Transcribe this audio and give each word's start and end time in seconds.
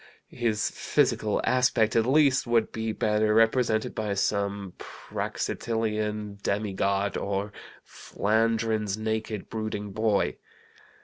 His 0.31 0.71
physical 0.71 1.41
aspect, 1.43 1.95
at 1.95 2.07
least, 2.07 2.47
would 2.47 2.71
be 2.71 2.91
better 2.91 3.35
represented 3.35 3.93
by 3.93 4.15
some 4.15 4.73
Praxitilean 4.79 6.41
demigod 6.41 7.17
or 7.17 7.53
Flandrin's 7.85 8.97
naked, 8.97 9.47
brooding 9.47 9.91
boy. 9.91 10.37